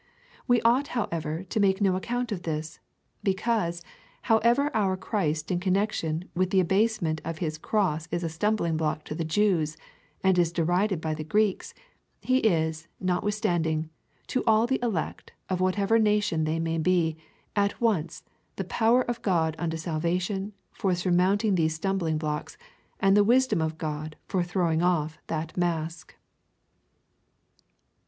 We 0.47 0.63
ought, 0.63 0.87
however, 0.97 1.43
to 1.43 1.59
make 1.59 1.79
no 1.79 1.95
account 1.95 2.31
of 2.31 2.41
this; 2.41 2.79
because, 3.21 3.83
however 4.23 4.75
our 4.75 4.97
Christ 4.97 5.51
in 5.51 5.59
connection 5.59 6.25
with 6.33 6.49
the 6.49 6.59
abasement 6.59 7.21
of 7.23 7.37
liis 7.37 7.61
cross 7.61 8.07
is 8.09 8.23
a 8.23 8.27
stmnhlinghlock 8.27 9.03
to 9.03 9.13
the 9.13 9.23
Jews, 9.23 9.77
and 10.23 10.39
is 10.39 10.51
derided 10.51 11.01
by 11.01 11.13
the 11.13 11.23
Greeks, 11.23 11.75
he 12.19 12.39
is, 12.39 12.87
notwithstanding, 12.99 13.91
to 14.25 14.43
all 14.47 14.65
the 14.65 14.79
elect, 14.81 15.33
of 15.49 15.61
whatever 15.61 15.99
nation 15.99 16.45
they 16.45 16.57
may 16.57 16.79
be, 16.79 17.15
at 17.55 17.79
once 17.79 18.23
the 18.55 18.63
power 18.63 19.03
of 19.03 19.21
God 19.21 19.55
unto 19.59 19.77
salvation 19.77 20.53
for 20.71 20.95
surmounting 20.95 21.53
these 21.53 21.79
stumhlingblocks, 21.79 22.57
and 22.99 23.15
the 23.15 23.23
wisdom 23.23 23.61
of 23.61 23.77
God 23.77 24.15
for 24.25 24.41
throwing 24.41 24.81
off 24.81 25.19
that 25.27 25.55
mask.'' 25.55 26.15